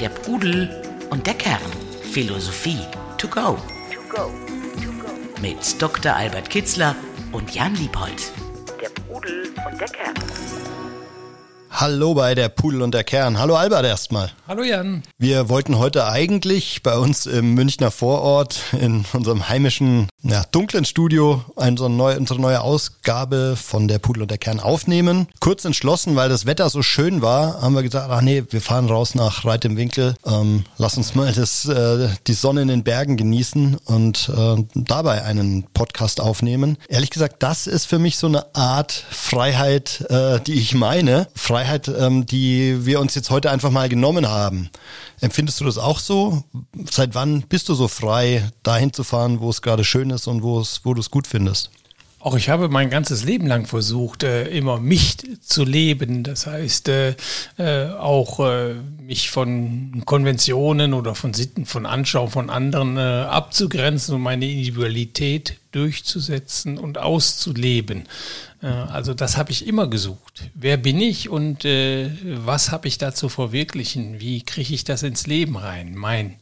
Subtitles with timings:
[0.00, 0.68] Der Pudel
[1.10, 1.60] und der Kern.
[2.12, 2.78] Philosophie
[3.18, 3.58] to go.
[5.40, 6.14] Mit Dr.
[6.14, 6.94] Albert Kitzler
[7.32, 8.32] und Jan Liebold.
[8.80, 10.14] Der Pudel und der Kern.
[11.70, 13.38] Hallo bei der Pudel und der Kern.
[13.38, 14.30] Hallo Albert erstmal.
[14.46, 15.02] Hallo Jan.
[15.18, 21.44] Wir wollten heute eigentlich bei uns im Münchner Vorort in unserem heimischen, ja, dunklen Studio
[21.56, 25.26] unsere neue, unsere neue Ausgabe von der Pudel und der Kern aufnehmen.
[25.40, 28.86] Kurz entschlossen, weil das Wetter so schön war, haben wir gesagt, ach nee, wir fahren
[28.86, 30.14] raus nach Reit im Winkel.
[30.24, 35.24] Ähm, lass uns mal das, äh, die Sonne in den Bergen genießen und äh, dabei
[35.24, 36.78] einen Podcast aufnehmen.
[36.88, 41.26] Ehrlich gesagt, das ist für mich so eine Art Freiheit, äh, die ich meine.
[41.34, 44.70] Freiheit, ähm, die wir uns jetzt heute einfach mal genommen haben.
[45.22, 46.42] Empfindest du das auch so?
[46.90, 50.42] Seit wann bist du so frei, dahin zu fahren, wo es gerade schön ist und
[50.42, 51.70] wo es, wo du es gut findest?
[52.18, 56.24] Auch ich habe mein ganzes Leben lang versucht, äh, immer mich zu leben.
[56.24, 57.14] Das heißt, äh,
[57.56, 58.40] äh, auch
[59.00, 66.78] mich von Konventionen oder von Sitten, von Anschauung von anderen abzugrenzen und meine Individualität durchzusetzen
[66.78, 68.08] und auszuleben.
[68.62, 70.50] Äh, also das habe ich immer gesucht.
[70.54, 74.20] Wer bin ich und was habe ich da zu verwirklichen?
[74.20, 75.94] Wie kriege ich das ins Leben rein?
[75.94, 76.36] Mein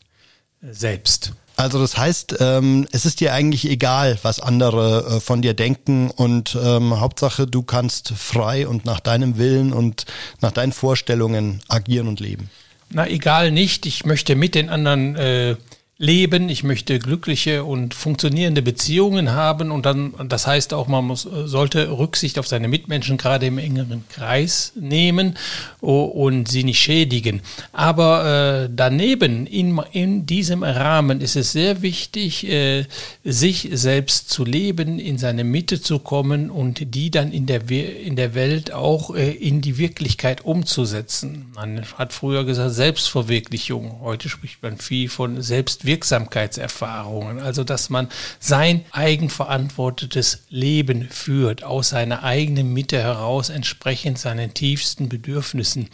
[0.63, 1.33] Selbst.
[1.61, 6.11] Also das heißt, ähm, es ist dir eigentlich egal, was andere äh, von dir denken
[6.11, 10.07] und ähm, Hauptsache, du kannst frei und nach deinem Willen und
[10.41, 12.49] nach deinen Vorstellungen agieren und leben.
[12.89, 13.85] Na, egal nicht.
[13.85, 15.57] Ich möchte mit den anderen äh,
[16.01, 21.29] leben, ich möchte glückliche und funktionierende Beziehungen haben und dann, das heißt auch, man muss,
[21.45, 25.37] sollte Rücksicht auf seine Mitmenschen gerade im engeren Kreis nehmen
[25.83, 27.43] und sie nicht schädigen.
[27.73, 32.87] Aber äh, daneben, in, in diesem Rahmen ist es sehr wichtig, äh,
[33.23, 38.17] sich selbst zu leben, in seine Mitte zu kommen und die dann in der, in
[38.17, 41.49] der Welt auch äh, in die Wirklichkeit umzusetzen.
[41.55, 45.90] Man hat früher gesagt Selbstverwirklichung, heute spricht man viel von Selbstwirklichung.
[45.91, 48.09] Wirksamkeitserfahrungen, also dass man
[48.39, 55.89] sein eigenverantwortetes Leben führt, aus seiner eigenen Mitte heraus, entsprechend seinen tiefsten Bedürfnissen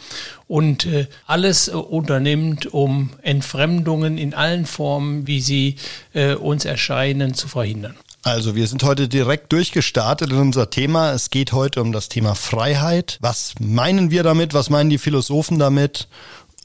[0.47, 5.77] und äh, alles äh, unternimmt, um Entfremdungen in allen Formen, wie sie
[6.13, 7.95] äh, uns erscheinen, zu verhindern.
[8.23, 11.13] Also wir sind heute direkt durchgestartet in unser Thema.
[11.13, 13.17] Es geht heute um das Thema Freiheit.
[13.21, 14.53] Was meinen wir damit?
[14.53, 16.09] Was meinen die Philosophen damit?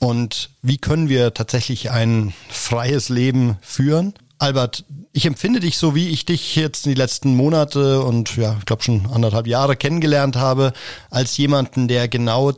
[0.03, 4.15] Und wie können wir tatsächlich ein freies Leben führen?
[4.43, 8.65] Albert, ich empfinde dich so, wie ich dich jetzt die letzten Monate und ja, ich
[8.65, 10.73] glaube schon anderthalb Jahre kennengelernt habe,
[11.11, 12.53] als jemanden, der genau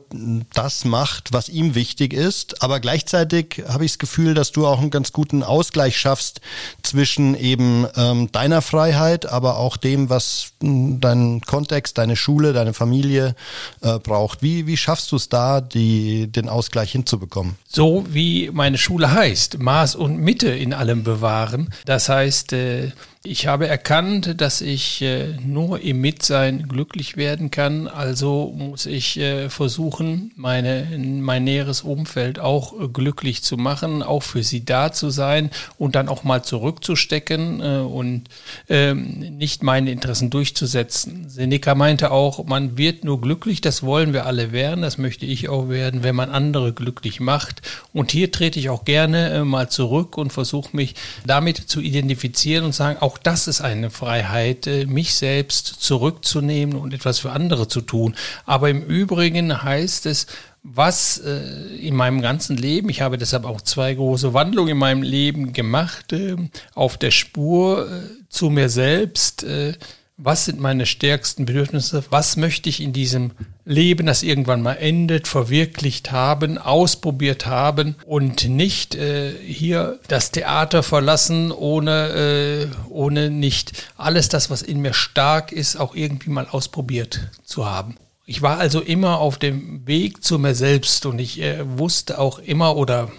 [0.54, 2.62] das macht, was ihm wichtig ist.
[2.62, 6.40] Aber gleichzeitig habe ich das Gefühl, dass du auch einen ganz guten Ausgleich schaffst
[6.82, 12.72] zwischen eben ähm, deiner Freiheit, aber auch dem, was hm, dein Kontext, deine Schule, deine
[12.72, 13.34] Familie
[13.82, 14.42] äh, braucht.
[14.42, 17.56] Wie, wie schaffst du es da, die, den Ausgleich hinzubekommen?
[17.66, 21.73] So wie meine Schule heißt, Maß und Mitte in allem bewahren.
[21.84, 22.92] Das heißt, äh,
[23.26, 27.88] ich habe erkannt, dass ich äh, nur im Mitsein glücklich werden kann.
[27.88, 34.22] Also muss ich äh, versuchen, meine, mein näheres Umfeld auch äh, glücklich zu machen, auch
[34.22, 35.48] für sie da zu sein
[35.78, 38.24] und dann auch mal zurückzustecken äh, und
[38.68, 41.30] ähm, nicht meine Interessen durchzusetzen.
[41.30, 45.48] Seneca meinte auch, man wird nur glücklich, das wollen wir alle werden, das möchte ich
[45.48, 47.62] auch werden, wenn man andere glücklich macht.
[47.94, 50.94] Und hier trete ich auch gerne äh, mal zurück und versuche mich
[51.26, 56.76] damit zu identifizieren und sagen, auch auch das ist eine Freiheit, äh, mich selbst zurückzunehmen
[56.76, 58.16] und etwas für andere zu tun.
[58.44, 60.26] Aber im Übrigen heißt es,
[60.64, 65.02] was äh, in meinem ganzen Leben, ich habe deshalb auch zwei große Wandlungen in meinem
[65.02, 66.36] Leben gemacht, äh,
[66.74, 67.88] auf der Spur
[68.28, 69.46] zu mir selbst,
[70.16, 73.32] was sind meine stärksten Bedürfnisse, was möchte ich in diesem
[73.64, 80.84] Leben, das irgendwann mal endet, verwirklicht haben, ausprobiert haben und nicht äh, hier das Theater
[80.84, 86.46] verlassen, ohne, äh, ohne nicht alles das, was in mir stark ist, auch irgendwie mal
[86.48, 87.96] ausprobiert zu haben.
[88.24, 92.38] Ich war also immer auf dem Weg zu mir selbst und ich äh, wusste auch
[92.38, 93.10] immer oder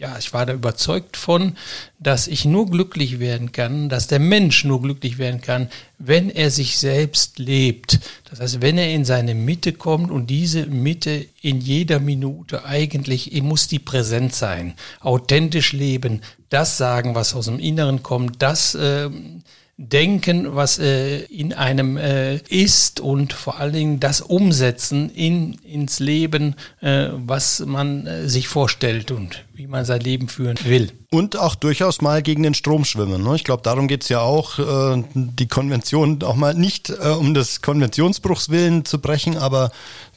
[0.00, 1.56] ja, ich war da überzeugt von,
[1.98, 5.68] dass ich nur glücklich werden kann, dass der Mensch nur glücklich werden kann,
[5.98, 8.00] wenn er sich selbst lebt.
[8.30, 13.30] Das heißt, wenn er in seine Mitte kommt und diese Mitte in jeder Minute eigentlich,
[13.42, 19.10] muss die präsent sein, authentisch leben, das sagen, was aus dem Inneren kommt, das äh,
[19.76, 26.00] denken, was äh, in einem äh, ist und vor allen Dingen das umsetzen in, ins
[26.00, 30.90] Leben, äh, was man äh, sich vorstellt und wie man sein Leben führen will.
[31.10, 33.22] Und auch durchaus mal gegen den Strom schwimmen.
[33.22, 33.36] Ne?
[33.36, 37.60] Ich glaube, darum geht's ja auch, äh, die Konvention auch mal nicht äh, um des
[37.60, 39.70] Konventionsbruchs willen zu brechen, aber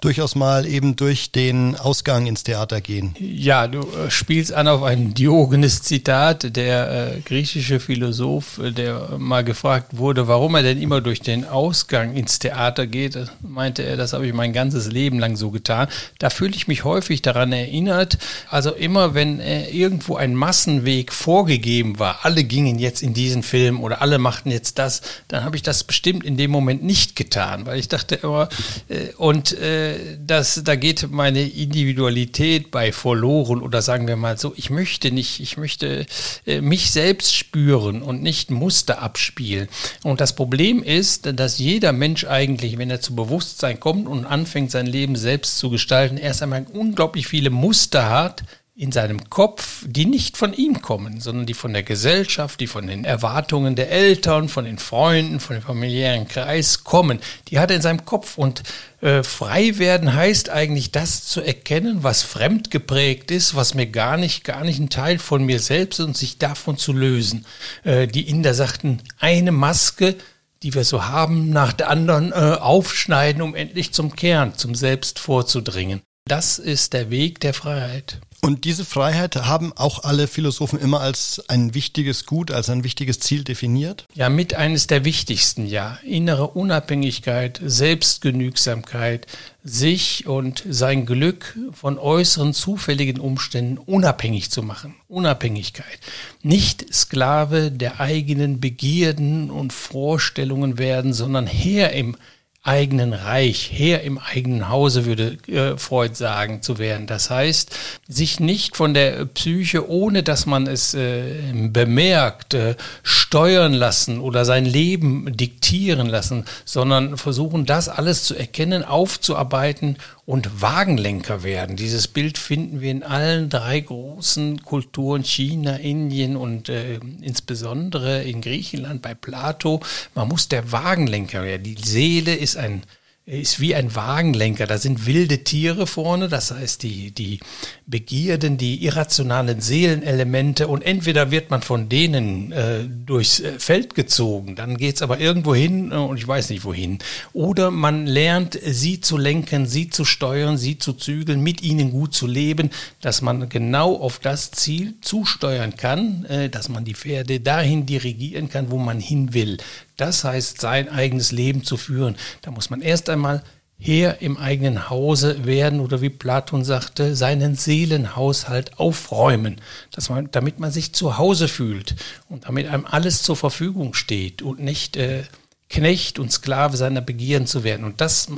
[0.04, 3.16] durchaus mal eben durch den Ausgang ins Theater gehen.
[3.20, 9.44] Ja, du äh, spielst an auf ein Diogenes-Zitat, der äh, griechische Philosoph, äh, der mal
[9.44, 14.14] gefragt wurde, warum er denn immer durch den Ausgang ins Theater geht, meinte er, das
[14.14, 15.88] habe ich mein ganzes Leben lang so getan.
[16.20, 18.18] Da fühle ich mich häufig daran erinnert.
[18.50, 23.82] Also immer, wenn äh, irgendwo ein Massenweg vorgegeben war, alle gingen jetzt in diesen Film
[23.82, 27.66] oder alle machten jetzt das, dann habe ich das bestimmt in dem Moment nicht getan,
[27.66, 28.50] weil ich dachte immer,
[28.90, 34.54] äh, und äh, das, da geht meine Individualität bei verloren oder sagen wir mal so,
[34.56, 36.06] ich möchte nicht, ich möchte
[36.46, 39.68] äh, mich selbst spüren und nicht Muster abspielen.
[40.04, 44.72] Und das Problem ist, dass jeder Mensch eigentlich, wenn er zu Bewusstsein kommt und anfängt,
[44.72, 48.44] sein Leben selbst zu gestalten, erst einmal unglaublich viele Muster hat,
[48.76, 52.88] in seinem Kopf, die nicht von ihm kommen, sondern die von der Gesellschaft, die von
[52.88, 57.20] den Erwartungen der Eltern, von den Freunden, von dem familiären Kreis kommen.
[57.50, 58.64] Die hat er in seinem Kopf und
[59.02, 64.18] äh, frei werden heißt eigentlich das zu erkennen, was fremd geprägt ist, was mir gar
[64.18, 67.46] nicht, gar nicht ein Teil von mir selbst ist und sich davon zu lösen.
[67.84, 70.16] Äh, die Inder sagten, eine Maske,
[70.64, 75.20] die wir so haben, nach der anderen äh, aufschneiden, um endlich zum Kern, zum Selbst
[75.20, 76.02] vorzudringen.
[76.26, 78.22] Das ist der Weg der Freiheit.
[78.42, 83.20] Und diese Freiheit haben auch alle Philosophen immer als ein wichtiges Gut, als ein wichtiges
[83.20, 84.06] Ziel definiert?
[84.14, 85.98] Ja, mit eines der wichtigsten, ja.
[86.04, 89.28] Innere Unabhängigkeit, Selbstgenügsamkeit,
[89.64, 94.96] sich und sein Glück von äußeren zufälligen Umständen unabhängig zu machen.
[95.08, 96.00] Unabhängigkeit.
[96.42, 102.18] Nicht Sklave der eigenen Begierden und Vorstellungen werden, sondern Herr im
[102.66, 107.08] eigenen Reich, Herr im eigenen Hause, würde äh, Freud sagen, zu werden.
[107.08, 107.78] Das heißt,
[108.08, 114.46] sich nicht von der Psyche, ohne dass man es äh, bemerkt, äh, steuern lassen oder
[114.46, 121.76] sein Leben diktieren lassen, sondern versuchen, das alles zu erkennen, aufzuarbeiten und Wagenlenker werden.
[121.76, 128.42] Dieses Bild finden wir in allen drei großen Kulturen, China, Indien und äh, insbesondere in
[128.42, 129.82] Griechenland bei Plato.
[130.16, 131.64] Man muss der Wagenlenker werden.
[131.64, 132.84] Die Seele ist ein
[133.26, 134.68] ist wie ein Wagenlenker.
[134.68, 137.40] Da sind wilde Tiere vorne, das heißt die, die
[137.86, 144.56] Begierden, die irrationalen Seelenelemente und entweder wird man von denen äh, durchs äh, Feld gezogen,
[144.56, 147.00] dann geht's aber irgendwo hin äh, und ich weiß nicht wohin.
[147.32, 152.14] Oder man lernt, sie zu lenken, sie zu steuern, sie zu zügeln, mit ihnen gut
[152.14, 157.40] zu leben, dass man genau auf das Ziel zusteuern kann, äh, dass man die Pferde
[157.40, 159.60] dahin dirigieren kann, wo man hin will.
[159.98, 162.16] Das heißt, sein eigenes Leben zu führen.
[162.42, 163.44] Da muss man erst einmal
[163.78, 169.60] Herr im eigenen Hause werden oder wie Platon sagte, seinen Seelenhaushalt aufräumen,
[169.92, 171.96] dass man, damit man sich zu Hause fühlt
[172.30, 175.24] und damit einem alles zur Verfügung steht und nicht äh,
[175.70, 177.84] Knecht und Sklave seiner Begierden zu werden.
[177.84, 178.30] Und das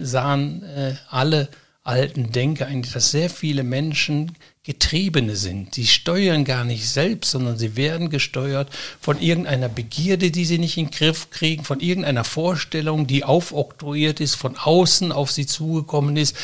[0.00, 1.48] sahen äh, alle
[1.84, 4.36] alten Denker eigentlich, dass sehr viele Menschen
[4.68, 5.76] Getriebene sind.
[5.76, 8.68] Sie steuern gar nicht selbst, sondern sie werden gesteuert
[9.00, 14.20] von irgendeiner Begierde, die sie nicht in den Griff kriegen, von irgendeiner Vorstellung, die aufoktroyiert
[14.20, 16.36] ist, von außen auf sie zugekommen ist.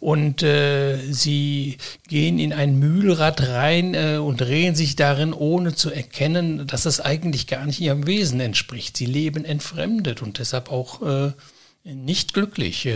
[0.00, 1.76] Und äh, sie
[2.08, 7.02] gehen in ein Mühlrad rein äh, und drehen sich darin, ohne zu erkennen, dass es
[7.02, 8.96] eigentlich gar nicht ihrem Wesen entspricht.
[8.96, 11.32] Sie leben entfremdet und deshalb auch äh,
[11.94, 12.88] nicht glücklich.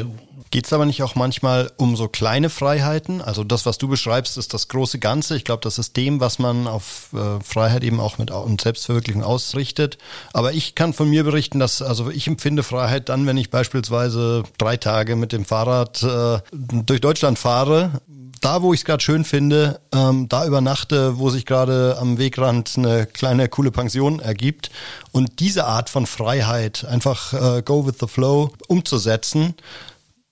[0.51, 3.23] Geht es aber nicht auch manchmal um so kleine Freiheiten?
[3.23, 5.37] Also das, was du beschreibst, ist das große Ganze.
[5.37, 9.23] Ich glaube, das ist dem, was man auf äh, Freiheit eben auch mit und Selbstverwirklichung
[9.23, 9.99] ausrichtet.
[10.33, 14.43] Aber ich kann von mir berichten, dass also ich empfinde Freiheit dann, wenn ich beispielsweise
[14.59, 18.01] drei Tage mit dem Fahrrad äh, durch Deutschland fahre
[18.41, 22.75] da, wo ich es gerade schön finde, ähm, da übernachte, wo sich gerade am Wegrand
[22.77, 24.71] eine kleine coole Pension ergibt.
[25.13, 29.55] Und diese Art von Freiheit, einfach äh, go with the flow, umzusetzen,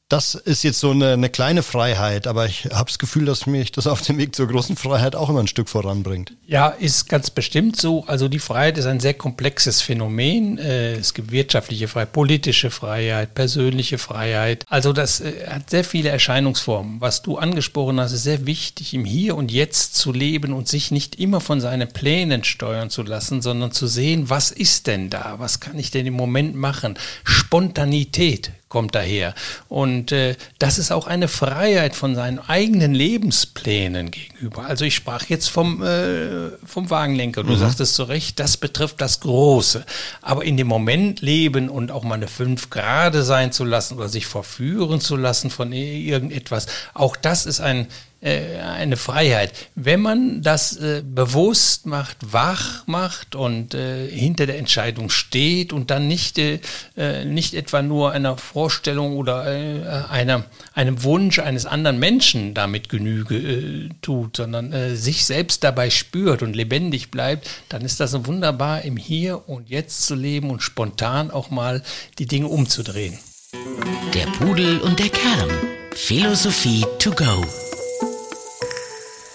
[0.08, 3.72] das ist jetzt so eine, eine kleine Freiheit, aber ich habe das Gefühl, dass mich
[3.72, 6.32] das auf dem Weg zur großen Freiheit auch immer ein Stück voranbringt.
[6.46, 8.04] Ja, ist ganz bestimmt so.
[8.06, 10.56] Also die Freiheit ist ein sehr komplexes Phänomen.
[10.56, 14.64] Äh, es gibt wirtschaftliche Freiheit, politische Freiheit, persönliche Freiheit.
[14.68, 17.02] Also das äh, hat sehr viele Erscheinungsformen.
[17.02, 20.90] Was du angesprochen hast, ist sehr wichtig, im Hier und Jetzt zu leben und sich
[20.90, 25.34] nicht immer von seinen Plänen steuern zu lassen, sondern zu sehen, was ist denn da?
[25.36, 26.98] Was kann ich denn im Moment machen?
[27.24, 29.34] Spontanität kommt daher.
[29.68, 34.66] Und äh, das ist auch eine Freiheit von seinen eigenen Lebensplänen gegenüber.
[34.66, 37.44] Also ich sprach jetzt vom, äh, vom Wagenlenker.
[37.44, 37.58] Du mhm.
[37.58, 39.84] sagtest zu Recht, das betrifft das Große.
[40.20, 44.08] Aber in dem Moment leben und auch mal eine fünf Grade sein zu lassen oder
[44.08, 47.86] sich verführen zu lassen von irgendetwas, auch das ist ein
[48.20, 49.52] eine Freiheit.
[49.76, 55.90] Wenn man das äh, bewusst macht, wach macht und äh, hinter der Entscheidung steht und
[55.90, 56.58] dann nicht, äh,
[56.96, 60.44] äh nicht etwa nur einer Vorstellung oder äh, einer,
[60.74, 66.42] einem Wunsch eines anderen Menschen damit Genüge äh, tut, sondern äh, sich selbst dabei spürt
[66.42, 71.30] und lebendig bleibt, dann ist das wunderbar, im Hier und Jetzt zu leben und spontan
[71.30, 71.82] auch mal
[72.18, 73.18] die Dinge umzudrehen.
[74.14, 75.50] Der Pudel und der Kern.
[75.94, 77.44] Philosophie to go.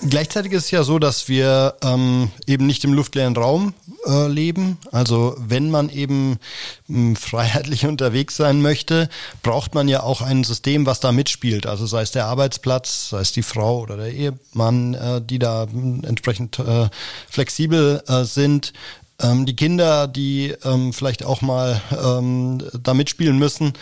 [0.10, 3.74] Gleichzeitig ist es ja so, dass wir ähm, eben nicht im luftleeren Raum
[4.06, 4.78] äh, leben.
[4.92, 6.40] Also wenn man eben
[6.88, 9.08] mh, hm, freiheitlich unterwegs sein möchte,
[9.44, 11.66] braucht man ja auch ein System, was da mitspielt.
[11.66, 15.68] Also sei es der Arbeitsplatz, sei es die Frau oder der Ehemann, äh, die da
[15.72, 16.90] hm, entsprechend äh,
[17.30, 18.74] flexibel äh, sind.
[19.22, 23.74] Ähm, die Kinder, die ähm, vielleicht auch mal ähm, da mitspielen müssen.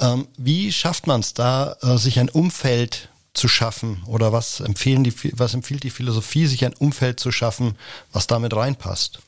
[0.00, 4.02] Ähm, wie schafft man es da, äh, sich ein Umfeld zu schaffen?
[4.06, 7.76] Oder was empfehlen die, was empfiehlt die Philosophie, sich ein Umfeld zu schaffen,
[8.12, 9.20] was damit reinpasst?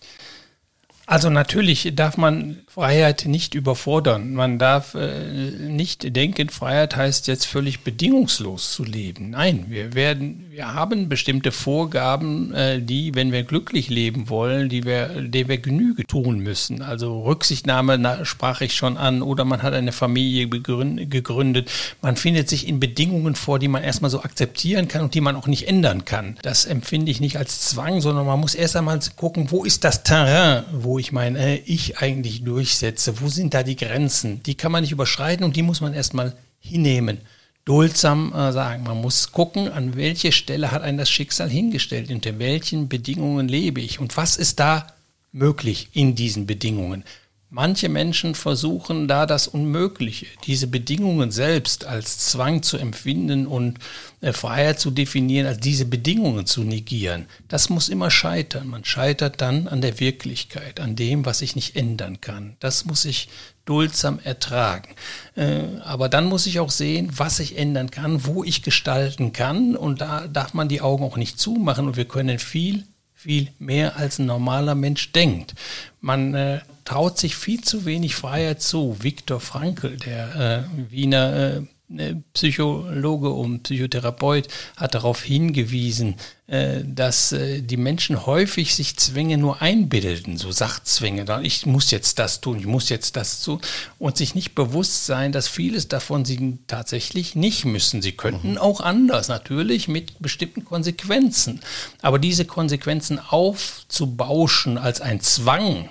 [1.10, 4.32] Also natürlich darf man Freiheit nicht überfordern.
[4.32, 9.30] Man darf äh, nicht denken, Freiheit heißt jetzt völlig bedingungslos zu leben.
[9.30, 14.84] Nein, wir werden, wir haben bestimmte Vorgaben, äh, die, wenn wir glücklich leben wollen, die
[14.84, 16.80] wir, die wir Genüge tun müssen.
[16.80, 21.72] Also Rücksichtnahme na, sprach ich schon an, oder man hat eine Familie gegründet.
[22.02, 25.34] Man findet sich in Bedingungen vor, die man erstmal so akzeptieren kann und die man
[25.34, 26.36] auch nicht ändern kann.
[26.42, 30.04] Das empfinde ich nicht als Zwang, sondern man muss erst einmal gucken, wo ist das
[30.04, 33.20] Terrain, wo ich mein äh, Ich eigentlich durchsetze?
[33.20, 34.42] Wo sind da die Grenzen?
[34.44, 37.18] Die kann man nicht überschreiten und die muss man erstmal hinnehmen.
[37.64, 42.38] Duldsam äh, sagen, man muss gucken, an welche Stelle hat ein das Schicksal hingestellt, unter
[42.38, 44.86] welchen Bedingungen lebe ich und was ist da
[45.32, 47.04] möglich in diesen Bedingungen.
[47.52, 53.80] Manche Menschen versuchen da das Unmögliche, diese Bedingungen selbst als Zwang zu empfinden und
[54.20, 57.26] äh, Freiheit zu definieren, als diese Bedingungen zu negieren.
[57.48, 58.68] Das muss immer scheitern.
[58.68, 62.56] Man scheitert dann an der Wirklichkeit, an dem, was ich nicht ändern kann.
[62.60, 63.28] Das muss ich
[63.64, 64.94] duldsam ertragen.
[65.34, 69.74] Äh, aber dann muss ich auch sehen, was ich ändern kann, wo ich gestalten kann.
[69.74, 71.88] Und da darf man die Augen auch nicht zumachen.
[71.88, 72.84] Und wir können viel
[73.20, 75.54] viel mehr als ein normaler Mensch denkt.
[76.00, 76.60] Man äh,
[76.90, 78.96] traut sich viel zu wenig Freiheit zu.
[79.00, 86.16] Viktor Frankl, der äh, Wiener äh, ne, Psychologe und Psychotherapeut hat darauf hingewiesen,
[86.48, 91.24] äh, dass äh, die Menschen häufig sich Zwänge nur einbilden, so Sachzwänge.
[91.44, 93.60] Ich muss jetzt das tun, ich muss jetzt das tun
[94.00, 98.02] und sich nicht bewusst sein, dass vieles davon sie tatsächlich nicht müssen.
[98.02, 98.58] Sie könnten mhm.
[98.58, 101.60] auch anders, natürlich mit bestimmten Konsequenzen.
[102.02, 105.88] Aber diese Konsequenzen aufzubauschen als ein Zwang,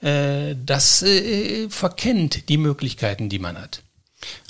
[0.00, 3.82] äh, das äh, verkennt die Möglichkeiten, die man hat.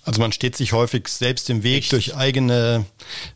[0.05, 1.91] Also man steht sich häufig selbst im Weg Richtig.
[1.91, 2.87] durch eigene,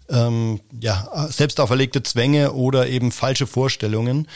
[0.08, 4.26] ähm, ja, selbst auferlegte Zwänge oder eben falsche Vorstellungen.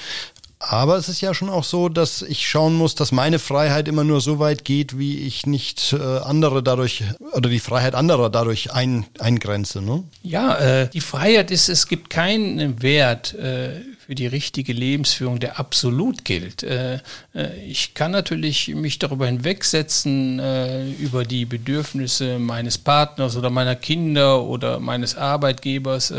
[0.58, 4.04] Aber es ist ja schon auch so, dass ich schauen muss, dass meine Freiheit immer
[4.04, 8.72] nur so weit geht, wie ich nicht äh, andere dadurch oder die Freiheit anderer dadurch
[8.72, 9.82] ein, eingrenze.
[9.82, 10.04] Ne?
[10.22, 15.58] Ja, äh, die Freiheit ist, es gibt keinen Wert äh, für die richtige Lebensführung, der
[15.58, 16.62] absolut gilt.
[16.62, 17.00] Äh,
[17.34, 23.74] äh, ich kann natürlich mich darüber hinwegsetzen, äh, über die Bedürfnisse meines Partners oder meiner
[23.74, 26.12] Kinder oder meines Arbeitgebers,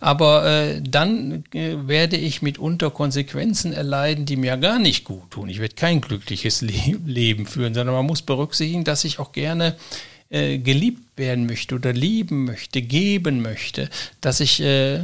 [0.00, 5.48] aber dann werde ich mitunter Konsequenzen erleiden, die mir gar nicht gut tun.
[5.48, 6.62] Ich werde kein glückliches
[7.06, 9.76] Leben führen, sondern man muss berücksichtigen, dass ich auch gerne
[10.30, 13.88] geliebt werden möchte oder lieben möchte, geben möchte,
[14.20, 15.00] dass ich äh,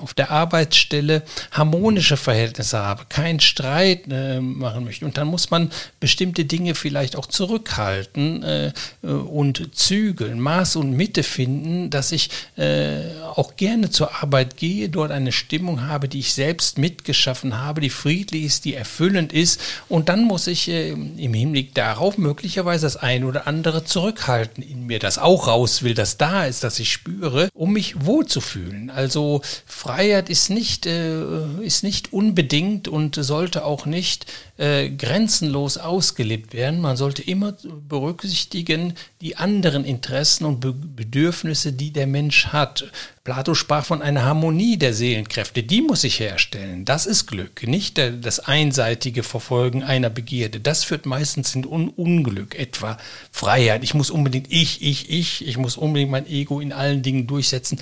[0.00, 5.04] auf der Arbeitsstelle harmonische Verhältnisse habe, keinen Streit äh, machen möchte.
[5.04, 8.72] Und dann muss man bestimmte Dinge vielleicht auch zurückhalten äh,
[9.02, 13.00] und zügeln, Maß und Mitte finden, dass ich äh,
[13.34, 17.90] auch gerne zur Arbeit gehe, dort eine Stimmung habe, die ich selbst mitgeschaffen habe, die
[17.90, 19.60] friedlich ist, die erfüllend ist.
[19.88, 24.86] Und dann muss ich äh, im Hinblick darauf möglicherweise das eine oder andere zurückhalten in
[24.86, 28.90] mir, das raus will, das da ist, das ich spüre, um mich wohlzufühlen.
[28.90, 31.22] Also Freiheit ist nicht, äh,
[31.60, 34.26] ist nicht unbedingt und sollte auch nicht
[34.58, 36.80] äh, grenzenlos ausgelebt werden.
[36.80, 37.54] Man sollte immer
[37.88, 42.84] berücksichtigen die anderen Interessen und Be Bedürfnisse, die der Mensch hat.
[43.26, 46.84] Plato sprach von einer Harmonie der Seelenkräfte, die muss sich herstellen.
[46.84, 50.60] Das ist Glück, nicht das einseitige Verfolgen einer Begierde.
[50.60, 52.98] Das führt meistens in Un Unglück, etwa
[53.32, 53.82] Freiheit.
[53.82, 57.80] Ich muss unbedingt ich, ich, ich, ich muss unbedingt mein Ego in allen Dingen durchsetzen.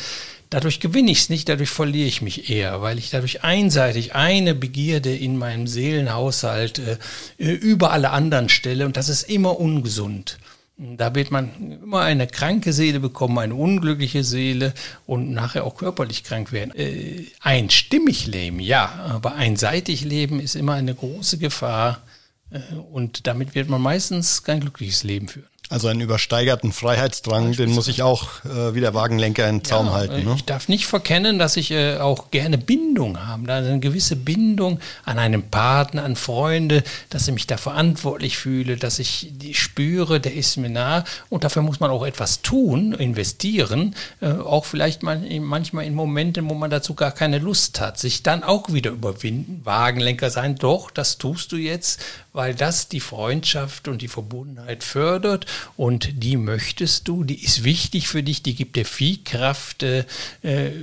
[0.48, 4.54] Dadurch gewinne ich es nicht, dadurch verliere ich mich eher, weil ich dadurch einseitig eine
[4.54, 6.96] Begierde in meinem Seelenhaushalt äh,
[7.36, 10.38] über alle anderen stelle und das ist immer ungesund.
[10.76, 14.74] Da wird man immer eine kranke Seele bekommen, eine unglückliche Seele
[15.06, 16.74] und nachher auch körperlich krank werden.
[16.74, 22.02] Äh, einstimmig leben, ja, aber einseitig leben ist immer eine große Gefahr
[22.50, 22.58] äh,
[22.90, 25.53] und damit wird man meistens kein glückliches Leben führen.
[25.70, 29.92] Also einen übersteigerten Freiheitsdrang, den muss ich auch äh, wie der Wagenlenker in Zaum ja,
[29.92, 30.24] halten.
[30.24, 30.34] Ne?
[30.36, 33.46] Ich darf nicht verkennen, dass ich äh, auch gerne Bindung habe.
[33.46, 38.76] Da eine gewisse Bindung an einen Partner, an Freunde, dass ich mich da verantwortlich fühle,
[38.76, 41.04] dass ich die spüre, der ist mir nah.
[41.30, 43.94] Und dafür muss man auch etwas tun, investieren.
[44.20, 47.98] Äh, auch vielleicht mal, manchmal in Momenten, wo man dazu gar keine Lust hat.
[47.98, 50.56] Sich dann auch wieder überwinden, Wagenlenker sein.
[50.56, 52.02] Doch, das tust du jetzt,
[52.34, 58.08] weil das die Freundschaft und die Verbundenheit fördert und die möchtest du, die ist wichtig
[58.08, 60.04] für dich, die gibt dir viel Kraft, äh,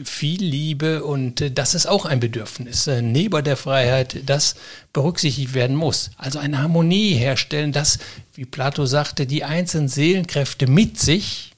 [0.05, 2.87] viel Liebe und äh, das ist auch ein Bedürfnis.
[2.87, 4.55] Äh, neben der Freiheit, das
[4.93, 6.11] berücksichtigt werden muss.
[6.15, 7.99] Also eine Harmonie herstellen, dass,
[8.33, 11.51] wie Plato sagte, die einzelnen Seelenkräfte mit sich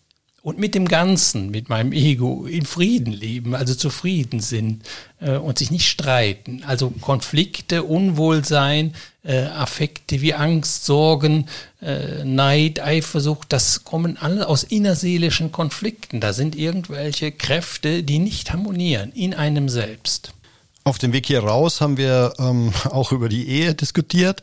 [0.43, 4.83] und mit dem Ganzen, mit meinem Ego in Frieden leben, also zufrieden sind
[5.21, 6.63] äh, und sich nicht streiten.
[6.67, 11.47] Also Konflikte, Unwohlsein, äh, Affekte wie Angst, Sorgen,
[11.81, 16.19] äh, Neid, Eifersucht, das kommen alle aus innerseelischen Konflikten.
[16.19, 20.33] Da sind irgendwelche Kräfte, die nicht harmonieren in einem selbst.
[20.85, 24.41] Auf dem Weg hier raus haben wir ähm, auch über die Ehe diskutiert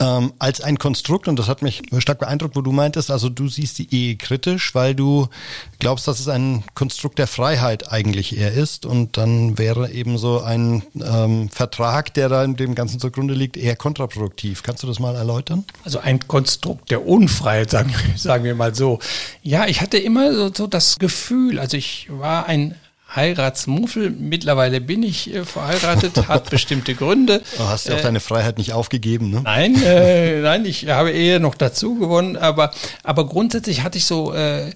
[0.00, 3.48] ähm, als ein Konstrukt und das hat mich stark beeindruckt, wo du meintest, also du
[3.48, 5.28] siehst die Ehe kritisch, weil du
[5.78, 10.40] glaubst, dass es ein Konstrukt der Freiheit eigentlich eher ist und dann wäre eben so
[10.40, 14.62] ein ähm, Vertrag, der da dem Ganzen zugrunde liegt, eher kontraproduktiv.
[14.62, 15.64] Kannst du das mal erläutern?
[15.84, 18.98] Also ein Konstrukt der Unfreiheit, sagen, sagen wir mal so.
[19.42, 22.74] Ja, ich hatte immer so, so das Gefühl, also ich war ein
[23.16, 24.10] Heiratsmuffel.
[24.10, 27.42] Mittlerweile bin ich äh, verheiratet, hat bestimmte Gründe.
[27.56, 29.40] Du hast ja auch äh, deine Freiheit nicht aufgegeben, ne?
[29.42, 32.70] Nein, äh, nein, ich habe eher noch dazu gewonnen, aber,
[33.02, 34.70] aber grundsätzlich hatte ich so äh,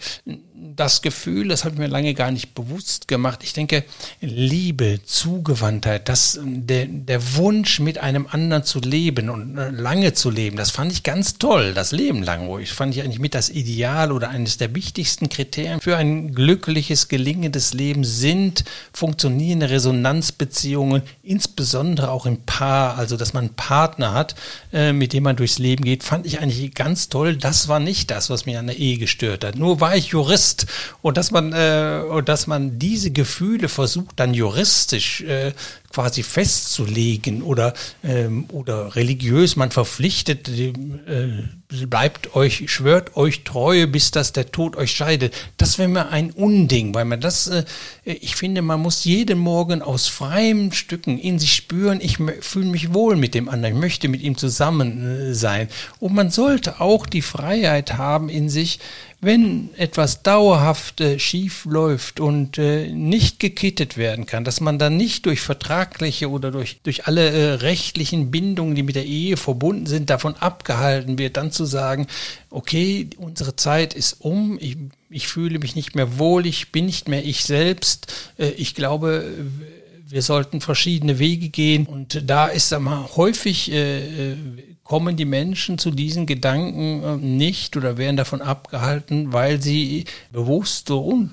[0.76, 3.40] das Gefühl, das habe ich mir lange gar nicht bewusst gemacht.
[3.42, 3.84] Ich denke,
[4.20, 10.30] Liebe, Zugewandtheit, das, der, der Wunsch, mit einem anderen zu leben und äh, lange zu
[10.30, 12.72] leben, das fand ich ganz toll, das Leben lang ruhig.
[12.72, 17.72] Fand ich eigentlich mit das Ideal oder eines der wichtigsten Kriterien für ein glückliches, gelingendes
[17.72, 24.34] Leben sind funktionierende Resonanzbeziehungen, insbesondere auch im Paar, also dass man einen Partner hat,
[24.72, 27.36] äh, mit dem man durchs Leben geht, fand ich eigentlich ganz toll.
[27.36, 29.56] Das war nicht das, was mich an der Ehe gestört hat.
[29.56, 30.49] Nur war ich Jurist
[31.02, 35.52] und dass man äh, und dass man diese Gefühle versucht dann juristisch äh,
[35.90, 37.74] quasi festzulegen oder
[38.04, 40.72] ähm, oder religiös man verpflichtet äh,
[41.86, 45.34] bleibt euch schwört euch Treue bis dass der Tod euch scheidet.
[45.56, 47.64] Das wäre mir ein Unding weil man das äh,
[48.04, 52.94] ich finde man muss jeden Morgen aus freien Stücken in sich spüren ich fühle mich
[52.94, 55.68] wohl mit dem anderen ich möchte mit ihm zusammen äh, sein.
[55.98, 58.78] Und man sollte auch die Freiheit haben in sich
[59.20, 64.96] wenn etwas dauerhaft äh, schief läuft und äh, nicht gekittet werden kann, dass man dann
[64.96, 65.42] nicht durch
[65.80, 70.36] vertragliche oder durch, durch alle äh, rechtlichen Bindungen, die mit der Ehe verbunden sind, davon
[70.36, 72.06] abgehalten wird, dann zu sagen,
[72.50, 74.76] okay, unsere Zeit ist um, ich,
[75.08, 78.12] ich fühle mich nicht mehr wohl, ich bin nicht mehr ich selbst.
[78.38, 79.24] Äh, ich glaube,
[80.10, 84.36] wir sollten verschiedene Wege gehen und da ist mal häufig äh, äh
[84.90, 90.90] kommen die Menschen zu diesen Gedanken äh, nicht oder werden davon abgehalten, weil sie bewusst
[90.90, 91.28] oder un,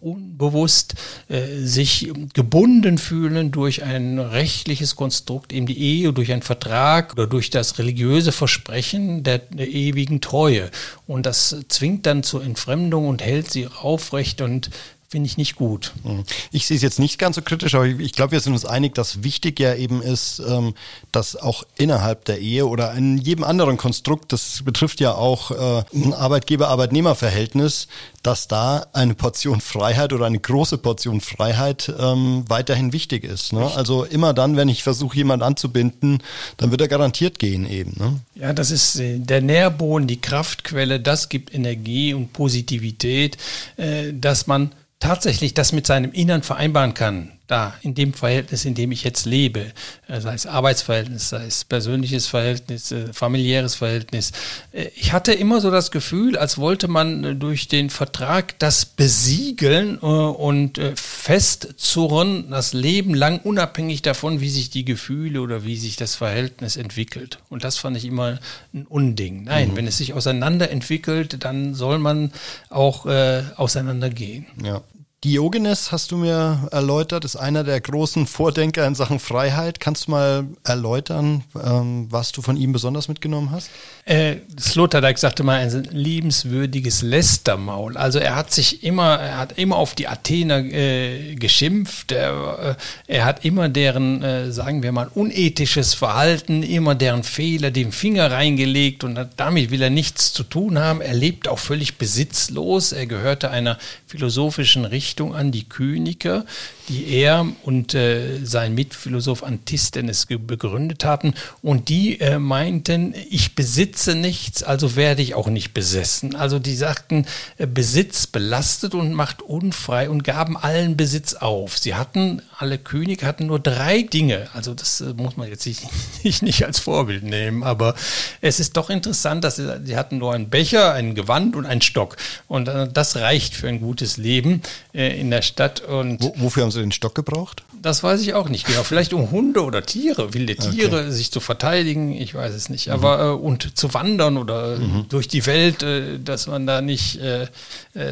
[0.00, 0.94] unbewusst
[1.28, 7.26] äh, sich gebunden fühlen durch ein rechtliches Konstrukt, eben die Ehe, durch einen Vertrag oder
[7.26, 10.70] durch das religiöse Versprechen der, der ewigen Treue.
[11.06, 14.70] Und das zwingt dann zur Entfremdung und hält sie aufrecht und
[15.08, 15.92] finde ich nicht gut.
[16.02, 16.24] Mhm.
[16.50, 18.94] Ich sehe es jetzt nicht ganz so kritisch, aber ich glaube, wir sind uns einig,
[18.94, 20.74] dass wichtig ja eben ist, ähm,
[21.12, 25.84] dass auch innerhalb der Ehe oder in jedem anderen Konstrukt, das betrifft ja auch äh,
[25.94, 27.86] ein Arbeitgeber-Arbeitnehmer-Verhältnis,
[28.24, 33.52] dass da eine Portion Freiheit oder eine große Portion Freiheit ähm, weiterhin wichtig ist.
[33.52, 33.70] Ne?
[33.76, 36.22] Also immer dann, wenn ich versuche, jemanden anzubinden,
[36.56, 37.92] dann wird er garantiert gehen eben.
[37.98, 38.20] Ne?
[38.34, 43.36] Ja, das ist äh, der Nährboden, die Kraftquelle, das gibt Energie und Positivität,
[43.76, 44.72] äh, dass man
[45.04, 49.26] tatsächlich das mit seinem Innern vereinbaren kann, da in dem Verhältnis, in dem ich jetzt
[49.26, 49.66] lebe,
[50.08, 54.32] äh, sei es Arbeitsverhältnis, sei es persönliches Verhältnis, äh, familiäres Verhältnis.
[54.72, 59.98] Äh, ich hatte immer so das Gefühl, als wollte man durch den Vertrag das besiegeln
[59.98, 66.14] und festzurren, das Leben lang unabhängig davon, wie sich die Gefühle oder wie sich das
[66.14, 67.40] Verhältnis entwickelt.
[67.50, 68.38] Und das fand ich immer
[68.72, 69.44] ein Unding.
[69.44, 69.76] Nein, mhm.
[69.76, 72.32] wenn es sich auseinander entwickelt, dann soll man
[72.70, 74.46] auch äh, auseinandergehen.
[74.64, 74.80] Ja
[75.24, 79.80] Diogenes, hast du mir erläutert, ist einer der großen Vordenker in Sachen Freiheit.
[79.80, 83.70] Kannst du mal erläutern, ähm, was du von ihm besonders mitgenommen hast?
[84.04, 87.96] Äh, Sloterdijk sagte mal, ein liebenswürdiges Lästermaul.
[87.96, 92.12] Also er hat sich immer, er hat immer auf die Athener äh, geschimpft.
[92.12, 92.76] Er,
[93.08, 97.92] äh, er, hat immer deren, äh, sagen wir mal, unethisches Verhalten, immer deren Fehler den
[97.92, 101.00] Finger reingelegt und damit will er nichts zu tun haben.
[101.00, 102.92] Er lebt auch völlig besitzlos.
[102.92, 106.44] Er gehörte einer philosophischen Richtung an, die Kyniker,
[106.88, 111.34] die er und äh, sein Mitphilosoph Antisthenes begründet hatten.
[111.62, 116.36] Und die äh, meinten, ich besitze nichts, also werde ich auch nicht besessen.
[116.36, 117.26] Also die sagten,
[117.58, 121.78] äh, Besitz belastet und macht unfrei und gaben allen Besitz auf.
[121.78, 124.48] Sie hatten, alle Könige hatten nur drei Dinge.
[124.52, 125.82] Also das äh, muss man jetzt nicht,
[126.42, 127.94] nicht als Vorbild nehmen, aber
[128.40, 131.82] es ist doch interessant, dass sie, sie hatten nur einen Becher, ein Gewand und einen
[131.82, 132.16] Stock.
[132.46, 135.80] Und äh, das reicht für ein gutes Leben äh, in der Stadt.
[135.80, 137.64] Und Wo, wofür haben sie den Stock gebraucht?
[137.80, 138.82] Das weiß ich auch nicht genau.
[138.82, 141.10] Vielleicht um Hunde oder Tiere, wilde Tiere, okay.
[141.10, 142.88] sich zu verteidigen, ich weiß es nicht.
[142.88, 142.92] Mhm.
[142.92, 145.06] Aber äh, und zu wandern oder mhm.
[145.08, 147.46] durch die Welt, äh, dass man da nicht, äh,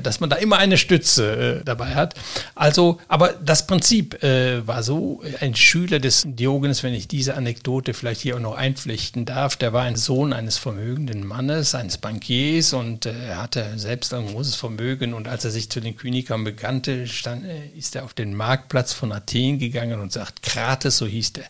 [0.02, 2.14] dass man da immer eine Stütze dabei hat.
[2.54, 8.20] Also, aber das Prinzip war so, ein Schüler des Diogenes, wenn ich diese Anekdote vielleicht
[8.20, 13.06] hier auch noch einpflichten darf, der war ein Sohn eines vermögenden Mannes, eines Bankiers und
[13.06, 17.44] er hatte selbst ein großes Vermögen und als er sich zu den Kynikern bekannte, stand,
[17.76, 21.44] ist er auf den Marktplatz von Athen gegangen und sagt, Krates, so hieß der,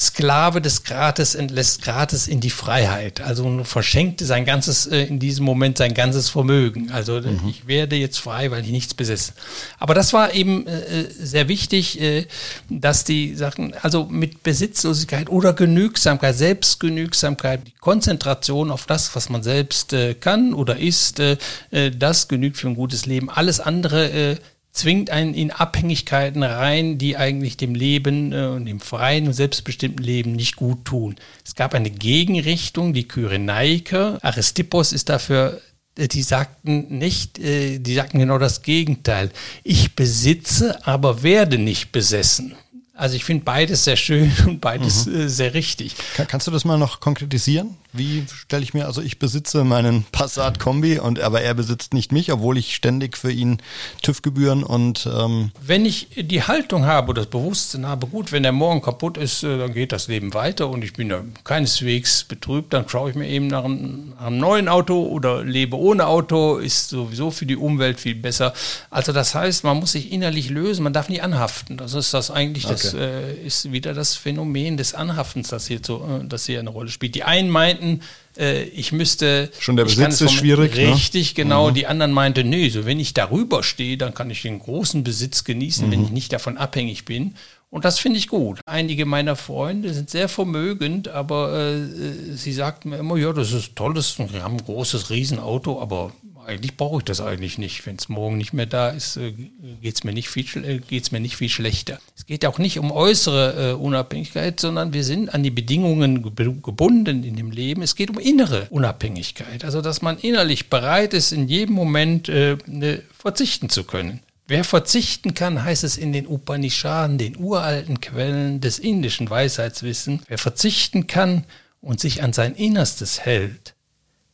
[0.00, 3.20] Sklave des Gratis entlässt Gratis in die Freiheit.
[3.20, 6.92] Also verschenkte sein ganzes, äh, in diesem Moment sein ganzes Vermögen.
[6.92, 7.40] Also mhm.
[7.48, 9.32] ich werde jetzt frei, weil ich nichts besitze.
[9.80, 12.26] Aber das war eben äh, sehr wichtig, äh,
[12.68, 19.42] dass die sagten, also mit Besitzlosigkeit oder Genügsamkeit, Selbstgenügsamkeit, die Konzentration auf das, was man
[19.42, 21.38] selbst äh, kann oder ist, äh,
[21.72, 23.30] äh, das genügt für ein gutes Leben.
[23.30, 24.38] Alles andere
[24.78, 30.04] zwingt einen in Abhängigkeiten rein, die eigentlich dem Leben äh, und dem freien und selbstbestimmten
[30.04, 31.16] Leben nicht gut tun.
[31.44, 34.18] Es gab eine Gegenrichtung, die Kyrenaiker.
[34.22, 35.60] Aristippos ist dafür
[35.98, 39.30] äh, die sagten nicht, äh, die sagten genau das Gegenteil.
[39.64, 42.54] Ich besitze, aber werde nicht besessen.
[42.98, 45.28] Also ich finde beides sehr schön und beides mhm.
[45.28, 45.94] sehr richtig.
[46.26, 47.76] kannst du das mal noch konkretisieren?
[47.92, 52.10] Wie stelle ich mir, also ich besitze meinen Passat Kombi und aber er besitzt nicht
[52.10, 53.58] mich, obwohl ich ständig für ihn
[54.02, 58.82] TÜV-Gebühren und ähm wenn ich die Haltung habe, das Bewusstsein habe, gut, wenn der morgen
[58.82, 62.88] kaputt ist, äh, dann geht das Leben weiter und ich bin da keineswegs betrübt, dann
[62.88, 66.88] schaue ich mir eben nach einem, nach einem neuen Auto oder lebe ohne Auto, ist
[66.90, 68.52] sowieso für die Umwelt viel besser.
[68.90, 71.76] Also das heißt, man muss sich innerlich lösen, man darf nie anhaften.
[71.76, 72.74] Das ist das eigentlich, okay.
[72.74, 76.70] das äh, ist wieder das Phänomen des Anhaftens, das hier, so, äh, das hier eine
[76.70, 77.14] Rolle spielt.
[77.14, 78.00] Die einen meinten,
[78.36, 79.50] äh, ich müsste.
[79.58, 80.74] Schon der Besitz ist schwierig.
[80.76, 80.92] Ne?
[80.92, 81.44] Richtig, ne?
[81.44, 81.70] genau.
[81.70, 81.74] Mhm.
[81.74, 85.44] Die anderen meinten, nee, so wenn ich darüber stehe, dann kann ich den großen Besitz
[85.44, 85.92] genießen, mhm.
[85.92, 87.34] wenn ich nicht davon abhängig bin.
[87.70, 88.60] Und das finde ich gut.
[88.64, 93.76] Einige meiner Freunde sind sehr vermögend, aber äh, sie sagten mir immer, ja, das ist
[93.76, 96.12] toll, das, wir haben ein großes Riesenauto, aber
[96.48, 97.86] eigentlich brauche ich das eigentlich nicht.
[97.86, 100.80] Wenn es morgen nicht mehr da ist, äh, geht es mir, nicht viel, äh,
[101.10, 102.00] mir nicht viel schlechter.
[102.16, 107.22] Es geht auch nicht um äußere äh, Unabhängigkeit, sondern wir sind an die Bedingungen gebunden
[107.22, 107.82] in dem Leben.
[107.82, 109.64] Es geht um innere Unabhängigkeit.
[109.64, 114.20] Also, dass man innerlich bereit ist, in jedem Moment ne, verzichten zu können.
[114.46, 120.38] Wer verzichten kann, heißt es in den Upanishaden, den uralten Quellen des indischen Weisheitswissens, wer
[120.38, 121.44] verzichten kann
[121.82, 123.74] und sich an sein Innerstes hält,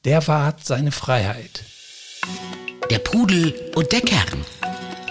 [0.04, 1.64] der wahrt seine Freiheit.
[2.94, 4.44] Der Pudel und der Kern.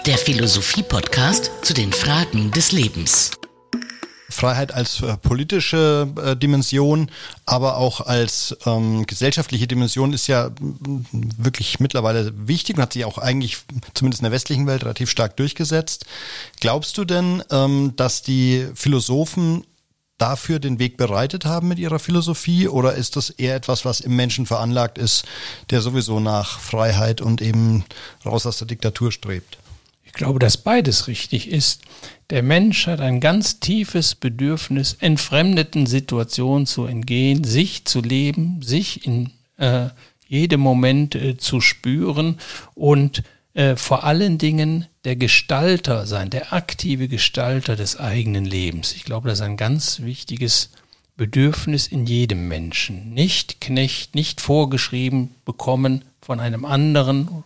[0.06, 3.32] Der Philosophie-Podcast zu den Fragen des Lebens.
[4.30, 7.10] Freiheit als äh, politische äh, Dimension,
[7.44, 10.50] aber auch als ähm, gesellschaftliche Dimension ist ja
[11.10, 13.58] wirklich mittlerweile wichtig und hat sich auch eigentlich
[13.92, 16.06] zumindest in der westlichen Welt relativ stark durchgesetzt.
[16.60, 19.62] Glaubst du denn, ähm, dass die Philosophen
[20.18, 24.14] dafür den Weg bereitet haben mit ihrer Philosophie oder ist das eher etwas, was im
[24.14, 25.24] Menschen veranlagt ist,
[25.70, 27.84] der sowieso nach Freiheit und eben
[28.24, 29.58] raus aus der Diktatur strebt?
[30.04, 31.82] Ich glaube, dass beides richtig ist.
[32.30, 39.04] Der Mensch hat ein ganz tiefes Bedürfnis, entfremdeten Situationen zu entgehen, sich zu leben, sich
[39.06, 39.88] in äh,
[40.28, 42.38] jedem Moment äh, zu spüren
[42.74, 48.92] und äh, vor allen Dingen der Gestalter sein, der aktive Gestalter des eigenen Lebens.
[48.92, 50.70] Ich glaube, das ist ein ganz wichtiges
[51.16, 53.14] Bedürfnis in jedem Menschen.
[53.14, 57.44] Nicht Knecht, nicht vorgeschrieben bekommen von einem anderen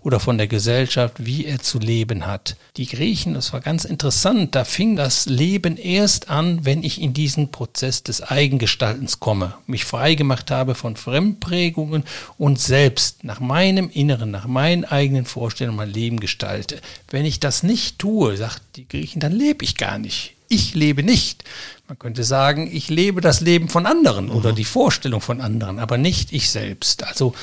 [0.00, 2.56] oder von der Gesellschaft, wie er zu leben hat.
[2.76, 7.12] Die Griechen, das war ganz interessant, da fing das Leben erst an, wenn ich in
[7.12, 12.04] diesen Prozess des Eigengestaltens komme, mich freigemacht habe von Fremdprägungen
[12.38, 16.80] und selbst nach meinem Inneren, nach meinen eigenen Vorstellungen mein Leben gestalte.
[17.10, 20.34] Wenn ich das nicht tue, sagt die Griechen, dann lebe ich gar nicht.
[20.48, 21.42] Ich lebe nicht.
[21.88, 24.56] Man könnte sagen, ich lebe das Leben von anderen oder mhm.
[24.56, 27.04] die Vorstellung von anderen, aber nicht ich selbst.
[27.04, 27.34] Also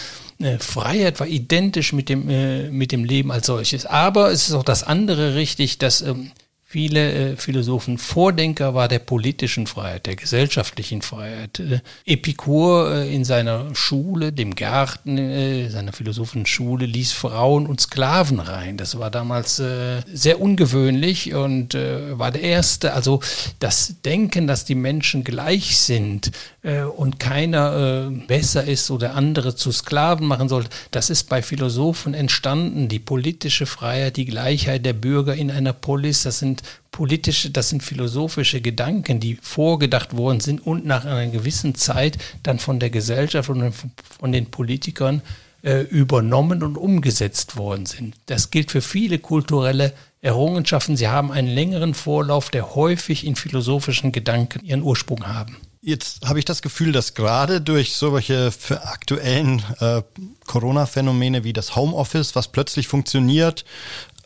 [0.44, 3.86] äh, Freiheit war identisch mit dem, äh, mit dem Leben als solches.
[3.86, 6.32] Aber es ist auch das andere richtig, dass ähm,
[6.74, 11.60] viele äh, Philosophen Vordenker war der politischen Freiheit, der gesellschaftlichen Freiheit.
[11.60, 18.78] Äh, Epikur äh, in seiner Schule, dem Garten, seiner Philosophenschule, ließ Frauen und Sklaven rein.
[18.78, 22.94] Das war damals sehr ungewöhnlich und war der erste.
[22.94, 23.22] Also
[23.60, 26.32] das Denken, dass die Menschen gleich sind
[26.96, 32.88] und keiner besser ist oder andere zu Sklaven machen sollte, das ist bei Philosophen entstanden.
[32.88, 36.63] Die politische Freiheit, die Gleichheit der Bürger in einer Polis, das sind
[36.94, 42.60] politische, das sind philosophische Gedanken, die vorgedacht worden sind und nach einer gewissen Zeit dann
[42.60, 45.22] von der Gesellschaft und von den Politikern
[45.64, 48.16] äh, übernommen und umgesetzt worden sind.
[48.28, 50.96] Das gilt für viele kulturelle Errungenschaften.
[50.96, 55.58] Sie haben einen längeren Vorlauf, der häufig in philosophischen Gedanken ihren Ursprung haben.
[55.82, 58.54] Jetzt habe ich das Gefühl, dass gerade durch solche
[58.84, 60.02] aktuellen äh,
[60.48, 63.66] Corona-Phänomene wie das Homeoffice, was plötzlich funktioniert,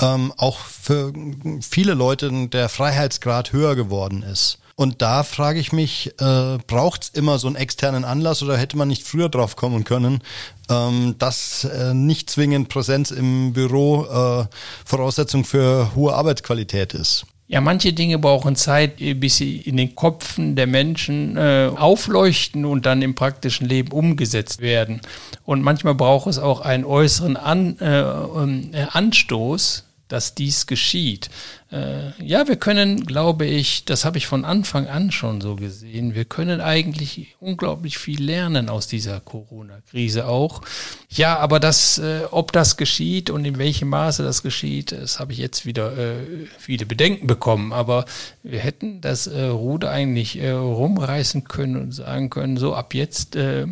[0.02, 1.14] ähm, auch für
[1.62, 4.60] viele Leute der Freiheitsgrad höher geworden ist.
[4.80, 8.78] Und da frage ich mich, äh, braucht es immer so einen externen Anlass oder hätte
[8.78, 10.22] man nicht früher drauf kommen können,
[10.70, 14.46] ähm, dass äh, nicht zwingend Präsenz im Büro äh,
[14.86, 17.26] Voraussetzung für hohe Arbeitsqualität ist?
[17.48, 22.86] Ja, manche Dinge brauchen Zeit, bis sie in den Köpfen der Menschen äh, aufleuchten und
[22.86, 25.02] dann im praktischen Leben umgesetzt werden.
[25.44, 31.30] Und manchmal braucht es auch einen äußeren An, äh, äh Anstoß, dass dies geschieht.
[31.72, 36.16] Äh, ja, wir können, glaube ich, das habe ich von Anfang an schon so gesehen,
[36.16, 40.62] wir können eigentlich unglaublich viel lernen aus dieser Corona-Krise auch.
[41.10, 45.34] Ja, aber das, äh, ob das geschieht und in welchem Maße das geschieht, das habe
[45.34, 47.74] ich jetzt wieder äh, viele Bedenken bekommen.
[47.74, 48.06] Aber
[48.44, 53.36] wir hätten das äh, Ruder eigentlich äh, rumreißen können und sagen können, so ab jetzt
[53.36, 53.68] äh,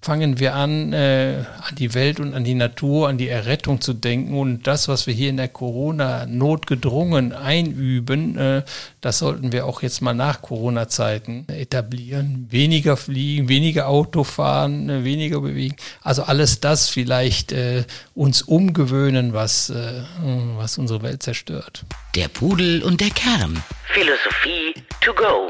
[0.00, 3.92] fangen wir an, äh, an die Welt und an die Natur, an die Errettung zu
[3.92, 4.38] denken.
[4.38, 8.62] Und das, was wir hier in der Corona-Not gedrungen einüben, äh,
[9.00, 12.46] das sollten wir auch jetzt mal nach Corona-Zeiten etablieren.
[12.50, 15.76] Weniger fliegen, weniger Auto fahren, äh, weniger bewegen.
[16.02, 17.84] Also alles das vielleicht äh,
[18.14, 20.02] uns umgewöhnen, was, äh,
[20.56, 21.84] was unsere Welt zerstört.
[22.14, 23.62] Der Pudel und der Kern.
[23.92, 25.48] Philosophie to go.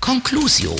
[0.00, 0.76] Conclusio.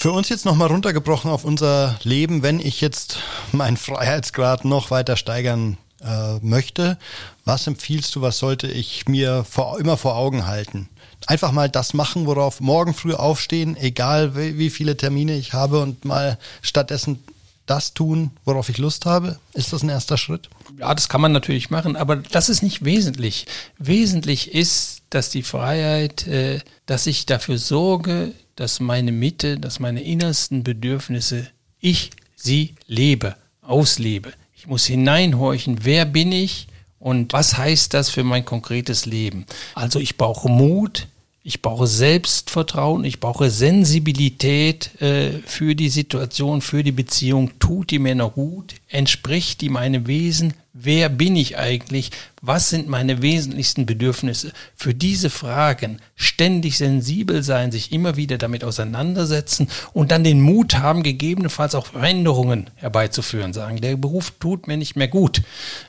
[0.00, 3.18] Für uns jetzt nochmal runtergebrochen auf unser Leben, wenn ich jetzt
[3.50, 6.98] meinen Freiheitsgrad noch weiter steigern äh, möchte,
[7.44, 10.88] was empfiehlst du, was sollte ich mir vor, immer vor Augen halten?
[11.26, 15.80] Einfach mal das machen, worauf morgen früh aufstehen, egal wie, wie viele Termine ich habe
[15.80, 17.18] und mal stattdessen
[17.66, 19.40] das tun, worauf ich Lust habe?
[19.52, 20.48] Ist das ein erster Schritt?
[20.78, 23.46] Ja, das kann man natürlich machen, aber das ist nicht wesentlich.
[23.78, 30.02] Wesentlich ist, dass die Freiheit, äh, dass ich dafür sorge, dass meine Mitte, dass meine
[30.02, 31.46] innersten Bedürfnisse,
[31.80, 34.32] ich sie lebe, auslebe.
[34.56, 36.66] Ich muss hineinhorchen, wer bin ich
[36.98, 39.46] und was heißt das für mein konkretes Leben.
[39.76, 41.06] Also ich brauche Mut,
[41.44, 47.52] ich brauche Selbstvertrauen, ich brauche Sensibilität äh, für die Situation, für die Beziehung.
[47.60, 48.74] Tut die noch gut?
[48.90, 50.54] Entspricht die meinem Wesen?
[50.72, 52.10] Wer bin ich eigentlich?
[52.40, 54.52] Was sind meine wesentlichsten Bedürfnisse?
[54.76, 60.76] Für diese Fragen ständig sensibel sein, sich immer wieder damit auseinandersetzen und dann den Mut
[60.76, 63.52] haben, gegebenenfalls auch Veränderungen herbeizuführen.
[63.52, 65.42] Sagen, der Beruf tut mir nicht mehr gut.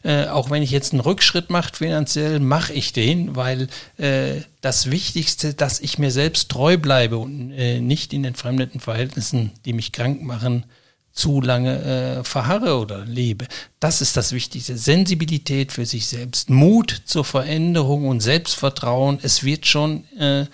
[0.03, 4.91] Äh, auch wenn ich jetzt einen Rückschritt mache finanziell, mache ich den, weil äh, das
[4.91, 9.93] Wichtigste, dass ich mir selbst treu bleibe und äh, nicht in entfremdeten Verhältnissen, die mich
[9.93, 10.65] krank machen,
[11.19, 13.45] zu lange äh, verharre oder lebe.
[13.79, 14.77] Das ist das Wichtigste.
[14.77, 19.19] Sensibilität für sich selbst, Mut zur Veränderung und Selbstvertrauen.
[19.21, 20.45] Es wird schon, äh,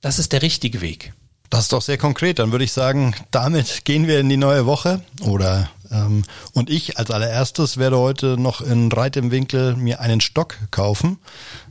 [0.00, 1.12] das ist der richtige Weg.
[1.50, 2.38] Das ist doch sehr konkret.
[2.38, 5.02] Dann würde ich sagen, damit gehen wir in die neue Woche.
[5.20, 5.70] Oder
[6.52, 11.18] und ich als allererstes werde heute noch in Reit im Winkel mir einen Stock kaufen,